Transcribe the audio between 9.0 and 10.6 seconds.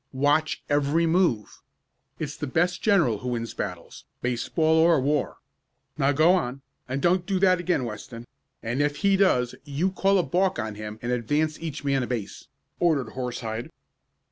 he does, you call a balk